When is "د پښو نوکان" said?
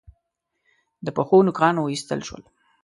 1.05-1.75